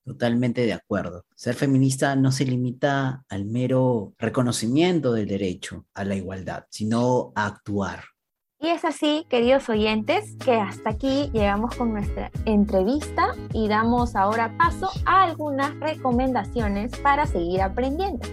Totalmente 0.10 0.66
de 0.66 0.74
acuerdo. 0.74 1.25
Ser 1.36 1.54
feminista 1.54 2.16
no 2.16 2.32
se 2.32 2.44
limita 2.44 3.25
al 3.30 3.46
mero 3.46 4.16
reconocimiento 4.18 5.13
del 5.13 5.28
derecho 5.28 5.86
a 5.94 6.04
la 6.04 6.16
igualdad, 6.16 6.63
sino 6.72 7.32
a 7.36 7.46
actuar. 7.46 8.06
Y 8.60 8.70
es 8.70 8.84
así, 8.86 9.28
queridos 9.30 9.70
oyentes, 9.70 10.36
que 10.44 10.54
hasta 10.54 10.89
aquí 10.89 11.30
llegamos 11.32 11.75
con 11.75 11.94
nuestra 11.94 12.32
entrevista 12.46 13.36
y 13.54 13.68
damos 13.68 14.16
ahora 14.16 14.58
paso 14.58 14.89
a 15.06 15.25
algunas 15.25 15.80
recomendaciones 15.80 16.92
para 17.04 17.28
seguir 17.28 17.62
aprendiendo. 17.62 18.28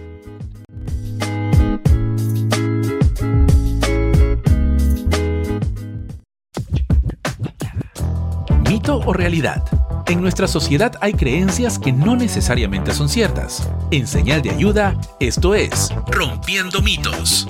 ¿Mito 8.67 8.97
o 9.05 9.13
realidad? 9.13 9.63
En 10.09 10.21
nuestra 10.21 10.47
sociedad 10.47 10.93
hay 11.01 11.11
creencias 11.11 11.77
que 11.77 11.91
no 11.91 12.15
necesariamente 12.15 12.93
son 12.93 13.09
ciertas. 13.09 13.67
En 13.91 14.07
señal 14.07 14.41
de 14.41 14.51
ayuda, 14.51 14.97
esto 15.19 15.53
es 15.53 15.89
Rompiendo 16.07 16.81
mitos. 16.81 17.45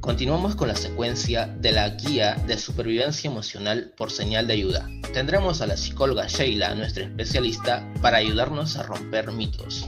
Continuamos 0.00 0.56
con 0.56 0.68
la 0.68 0.76
secuencia 0.76 1.46
de 1.46 1.72
la 1.72 1.90
guía 1.90 2.36
de 2.46 2.56
supervivencia 2.56 3.30
emocional 3.30 3.92
por 3.98 4.10
señal 4.10 4.46
de 4.46 4.54
ayuda. 4.54 4.88
Tendremos 5.12 5.60
a 5.60 5.66
la 5.66 5.76
psicóloga 5.76 6.26
Sheila, 6.26 6.74
nuestra 6.74 7.04
especialista, 7.04 7.86
para 8.00 8.16
ayudarnos 8.16 8.78
a 8.78 8.82
romper 8.84 9.30
mitos. 9.30 9.86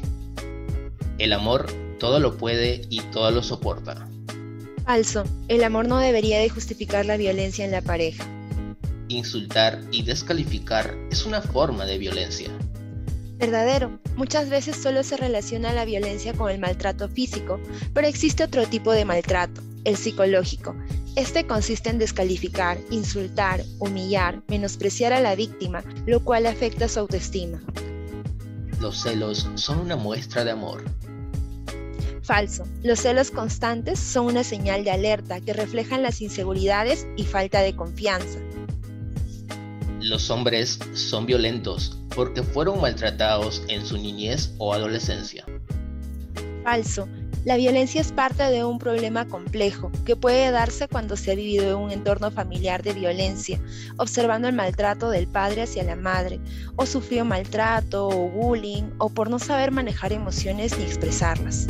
El 1.16 1.32
amor 1.32 1.72
todo 1.98 2.20
lo 2.20 2.36
puede 2.36 2.82
y 2.90 3.00
todo 3.10 3.30
lo 3.30 3.42
soporta. 3.42 4.06
Falso. 4.84 5.24
El 5.48 5.64
amor 5.64 5.88
no 5.88 5.96
debería 5.96 6.40
de 6.40 6.50
justificar 6.50 7.06
la 7.06 7.16
violencia 7.16 7.64
en 7.64 7.70
la 7.70 7.80
pareja. 7.80 8.26
Insultar 9.12 9.78
y 9.90 10.04
descalificar 10.04 10.96
es 11.10 11.26
una 11.26 11.42
forma 11.42 11.84
de 11.84 11.98
violencia. 11.98 12.48
Verdadero. 13.36 14.00
Muchas 14.16 14.48
veces 14.48 14.74
solo 14.74 15.02
se 15.02 15.18
relaciona 15.18 15.74
la 15.74 15.84
violencia 15.84 16.32
con 16.32 16.50
el 16.50 16.58
maltrato 16.58 17.10
físico, 17.10 17.60
pero 17.92 18.06
existe 18.06 18.42
otro 18.42 18.66
tipo 18.66 18.90
de 18.90 19.04
maltrato, 19.04 19.60
el 19.84 19.98
psicológico. 19.98 20.74
Este 21.14 21.46
consiste 21.46 21.90
en 21.90 21.98
descalificar, 21.98 22.78
insultar, 22.90 23.62
humillar, 23.80 24.40
menospreciar 24.48 25.12
a 25.12 25.20
la 25.20 25.34
víctima, 25.34 25.84
lo 26.06 26.24
cual 26.24 26.46
afecta 26.46 26.88
su 26.88 27.00
autoestima. 27.00 27.60
Los 28.80 29.02
celos 29.02 29.46
son 29.56 29.80
una 29.80 29.96
muestra 29.96 30.42
de 30.42 30.52
amor. 30.52 30.84
Falso. 32.22 32.64
Los 32.82 33.00
celos 33.00 33.30
constantes 33.30 33.98
son 33.98 34.24
una 34.24 34.42
señal 34.42 34.84
de 34.84 34.90
alerta 34.90 35.38
que 35.42 35.52
reflejan 35.52 36.02
las 36.02 36.22
inseguridades 36.22 37.06
y 37.18 37.24
falta 37.24 37.60
de 37.60 37.76
confianza. 37.76 38.38
Los 40.02 40.30
hombres 40.30 40.80
son 40.94 41.26
violentos 41.26 41.96
porque 42.16 42.42
fueron 42.42 42.80
maltratados 42.80 43.62
en 43.68 43.86
su 43.86 43.96
niñez 43.96 44.52
o 44.58 44.74
adolescencia. 44.74 45.46
Falso. 46.64 47.08
La 47.44 47.56
violencia 47.56 48.00
es 48.00 48.10
parte 48.12 48.42
de 48.44 48.64
un 48.64 48.78
problema 48.78 49.26
complejo 49.26 49.92
que 50.04 50.16
puede 50.16 50.50
darse 50.50 50.88
cuando 50.88 51.16
se 51.16 51.32
ha 51.32 51.34
vivido 51.36 51.70
en 51.70 51.76
un 51.76 51.90
entorno 51.92 52.30
familiar 52.32 52.82
de 52.82 52.92
violencia, 52.92 53.60
observando 53.96 54.48
el 54.48 54.54
maltrato 54.54 55.08
del 55.08 55.28
padre 55.28 55.62
hacia 55.62 55.84
la 55.84 55.96
madre, 55.96 56.40
o 56.76 56.86
sufrió 56.86 57.24
maltrato 57.24 58.08
o 58.08 58.28
bullying, 58.28 58.90
o 58.98 59.08
por 59.08 59.30
no 59.30 59.38
saber 59.38 59.70
manejar 59.70 60.12
emociones 60.12 60.76
ni 60.78 60.84
expresarlas. 60.84 61.66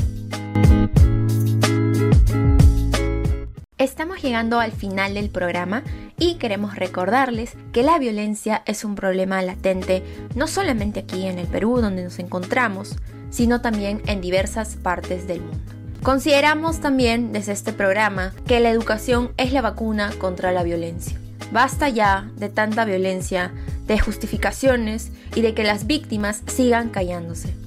Estamos 3.82 4.22
llegando 4.22 4.60
al 4.60 4.70
final 4.70 5.14
del 5.14 5.28
programa 5.28 5.82
y 6.16 6.36
queremos 6.36 6.76
recordarles 6.76 7.56
que 7.72 7.82
la 7.82 7.98
violencia 7.98 8.62
es 8.64 8.84
un 8.84 8.94
problema 8.94 9.42
latente 9.42 10.04
no 10.36 10.46
solamente 10.46 11.00
aquí 11.00 11.26
en 11.26 11.40
el 11.40 11.48
Perú 11.48 11.80
donde 11.80 12.04
nos 12.04 12.20
encontramos, 12.20 12.94
sino 13.30 13.60
también 13.60 14.00
en 14.06 14.20
diversas 14.20 14.76
partes 14.76 15.26
del 15.26 15.40
mundo. 15.40 15.58
Consideramos 16.00 16.78
también 16.78 17.32
desde 17.32 17.50
este 17.50 17.72
programa 17.72 18.32
que 18.46 18.60
la 18.60 18.70
educación 18.70 19.32
es 19.36 19.52
la 19.52 19.62
vacuna 19.62 20.12
contra 20.16 20.52
la 20.52 20.62
violencia. 20.62 21.18
Basta 21.50 21.88
ya 21.88 22.30
de 22.36 22.50
tanta 22.50 22.84
violencia, 22.84 23.52
de 23.88 23.98
justificaciones 23.98 25.10
y 25.34 25.40
de 25.40 25.54
que 25.54 25.64
las 25.64 25.88
víctimas 25.88 26.44
sigan 26.46 26.88
callándose 26.90 27.61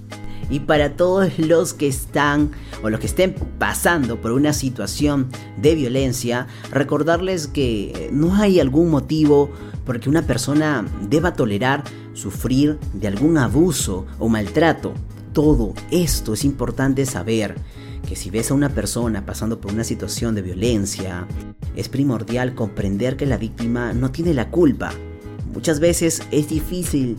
y 0.50 0.62
para 0.62 0.96
todos 0.96 1.38
los 1.40 1.74
que 1.74 1.88
están 1.88 2.52
o 2.84 2.90
los 2.90 3.00
que 3.00 3.08
estén 3.08 3.36
pasando 3.58 4.22
por 4.22 4.32
una 4.32 4.54
situación 4.54 5.30
de 5.58 5.76
violencia, 5.76 6.48
recordarles 6.72 7.48
que 7.48 8.10
no 8.12 8.36
hay 8.36 8.60
algún 8.60 8.90
motivo 8.90 9.50
por 9.86 10.00
que 10.00 10.10
una 10.10 10.24
persona 10.24 10.86
deba 11.10 11.34
tolerar 11.34 11.84
sufrir 12.14 12.80
de 12.94 13.08
algún 13.08 13.38
abuso 13.38 14.06
o 14.20 14.30
maltrato. 14.30 14.94
Todo 15.34 15.74
esto 15.92 16.34
es 16.34 16.46
importante 16.46 17.06
saber 17.06 17.56
que 18.08 18.16
si 18.16 18.30
ves 18.30 18.52
a 18.52 18.54
una 18.54 18.70
persona 18.70 19.26
pasando 19.26 19.60
por 19.60 19.74
una 19.74 19.84
situación 19.84 20.36
de 20.36 20.42
violencia, 20.42 21.28
es 21.76 21.90
primordial 21.90 22.56
comprender 22.56 23.18
que 23.18 23.26
la 23.26 23.38
víctima 23.38 23.94
no 23.94 24.12
tiene 24.12 24.34
la 24.34 24.50
culpa. 24.50 24.94
Muchas 25.56 25.80
veces 25.80 26.22
es 26.32 26.50
difícil 26.50 27.18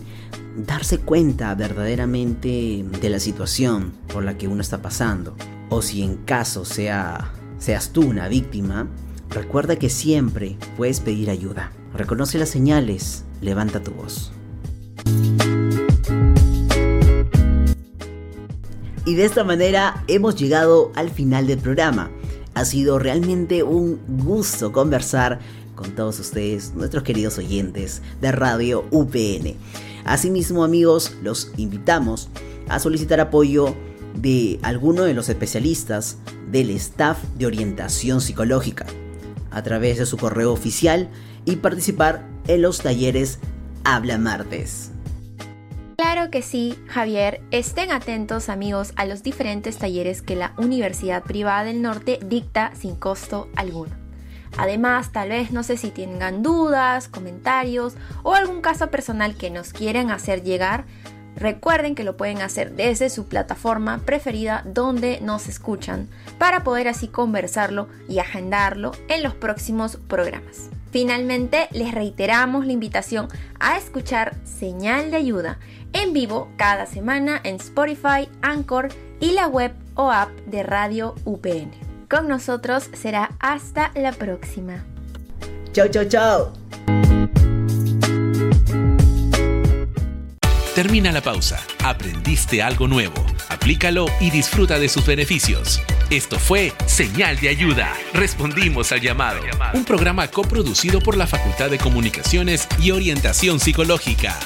darse 0.55 0.99
cuenta 0.99 1.53
verdaderamente 1.55 2.85
de 3.01 3.09
la 3.09 3.19
situación 3.19 3.93
por 4.13 4.23
la 4.23 4.37
que 4.37 4.47
uno 4.47 4.61
está 4.61 4.79
pasando. 4.79 5.35
O 5.69 5.81
si 5.81 6.03
en 6.03 6.17
caso 6.17 6.63
sea, 6.63 7.33
seas 7.57 7.89
tú 7.89 8.07
una 8.07 8.27
víctima, 8.27 8.87
recuerda 9.31 9.77
que 9.77 9.89
siempre 9.89 10.55
puedes 10.77 10.99
pedir 10.99 11.31
ayuda. 11.31 11.71
Reconoce 11.95 12.37
las 12.37 12.49
señales, 12.49 13.25
levanta 13.41 13.81
tu 13.81 13.91
voz. 13.91 14.31
Y 19.03 19.15
de 19.15 19.25
esta 19.25 19.43
manera 19.43 20.03
hemos 20.07 20.35
llegado 20.35 20.91
al 20.93 21.09
final 21.09 21.47
del 21.47 21.57
programa. 21.57 22.11
Ha 22.53 22.65
sido 22.65 22.99
realmente 22.99 23.63
un 23.63 23.99
gusto 24.07 24.71
conversar 24.71 25.39
con 25.77 25.95
todos 25.95 26.19
ustedes, 26.19 26.73
nuestros 26.75 27.03
queridos 27.03 27.37
oyentes 27.37 28.01
de 28.19 28.33
Radio 28.33 28.83
UPN. 28.91 29.55
Asimismo, 30.03 30.65
amigos, 30.65 31.13
los 31.23 31.51
invitamos 31.55 32.27
a 32.67 32.79
solicitar 32.79 33.21
apoyo 33.21 33.73
de 34.15 34.59
alguno 34.63 35.03
de 35.03 35.13
los 35.13 35.29
especialistas 35.29 36.17
del 36.51 36.71
staff 36.71 37.23
de 37.37 37.45
orientación 37.45 38.19
psicológica 38.19 38.85
a 39.51 39.63
través 39.63 39.99
de 39.99 40.05
su 40.05 40.17
correo 40.17 40.51
oficial 40.51 41.09
y 41.45 41.57
participar 41.57 42.27
en 42.47 42.63
los 42.63 42.79
talleres 42.79 43.39
Habla 43.83 44.17
Martes. 44.17 44.91
Claro 45.97 46.29
que 46.29 46.41
sí, 46.41 46.75
Javier. 46.87 47.41
Estén 47.51 47.91
atentos 47.91 48.49
amigos 48.49 48.93
a 48.95 49.05
los 49.05 49.23
diferentes 49.23 49.77
talleres 49.77 50.21
que 50.21 50.35
la 50.35 50.53
Universidad 50.57 51.23
Privada 51.23 51.63
del 51.63 51.81
Norte 51.81 52.19
dicta 52.23 52.71
sin 52.75 52.95
costo 52.95 53.47
alguno. 53.55 54.06
Además, 54.57 55.11
tal 55.11 55.29
vez 55.29 55.51
no 55.51 55.63
sé 55.63 55.77
si 55.77 55.91
tengan 55.91 56.43
dudas, 56.43 57.07
comentarios 57.07 57.95
o 58.23 58.33
algún 58.33 58.61
caso 58.61 58.89
personal 58.89 59.35
que 59.35 59.49
nos 59.49 59.73
quieren 59.73 60.11
hacer 60.11 60.43
llegar. 60.43 60.85
Recuerden 61.35 61.93
que 61.93 62.03
lo 62.03 62.17
pueden 62.17 62.41
hacer 62.41 62.71
desde 62.71 63.11
su 63.11 63.27
plataforma 63.27 63.99
preferida 63.99 64.63
donde 64.65 65.21
nos 65.21 65.47
escuchan 65.47 66.09
para 66.39 66.63
poder 66.63 66.87
así 66.87 67.07
conversarlo 67.07 67.87
y 68.09 68.17
agendarlo 68.17 68.91
en 69.07 69.21
los 69.21 69.35
próximos 69.35 69.97
programas. 70.07 70.69
Finalmente, 70.91 71.67
les 71.71 71.93
reiteramos 71.93 72.65
la 72.65 72.71
invitación 72.71 73.27
a 73.59 73.77
escuchar 73.77 74.35
Señal 74.45 75.11
de 75.11 75.17
Ayuda 75.17 75.59
en 75.93 76.13
vivo 76.13 76.49
cada 76.57 76.87
semana 76.87 77.39
en 77.43 77.57
Spotify, 77.57 78.27
Anchor 78.41 78.89
y 79.19 79.31
la 79.31 79.47
web 79.47 79.73
o 79.93 80.11
app 80.11 80.29
de 80.47 80.63
Radio 80.63 81.13
UPN 81.23 81.86
con 82.09 82.27
nosotros 82.27 82.89
será 82.93 83.31
hasta 83.39 83.91
la 83.95 84.11
próxima. 84.11 84.83
Chao, 85.71 85.87
chao, 85.89 86.05
chao. 86.05 86.53
Termina 90.77 91.11
la 91.11 91.21
pausa. 91.21 91.59
Aprendiste 91.83 92.61
algo 92.61 92.87
nuevo. 92.87 93.15
Aplícalo 93.49 94.05
y 94.19 94.29
disfruta 94.29 94.77
de 94.77 94.89
sus 94.89 95.07
beneficios. 95.07 95.81
Esto 96.11 96.37
fue 96.37 96.71
Señal 96.85 97.39
de 97.39 97.49
Ayuda. 97.49 97.91
Respondimos 98.13 98.91
al 98.91 99.01
llamado. 99.01 99.41
Un 99.73 99.83
programa 99.83 100.27
coproducido 100.27 101.01
por 101.01 101.17
la 101.17 101.25
Facultad 101.25 101.71
de 101.71 101.79
Comunicaciones 101.79 102.67
y 102.79 102.91
Orientación 102.91 103.59
Psicológica. 103.59 104.37